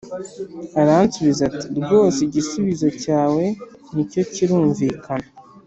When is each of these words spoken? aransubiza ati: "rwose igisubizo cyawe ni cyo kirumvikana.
aransubiza 0.81 1.41
ati: 1.49 1.65
"rwose 1.79 2.17
igisubizo 2.27 2.87
cyawe 3.03 3.43
ni 3.93 4.03
cyo 4.11 4.23
kirumvikana. 4.33 5.27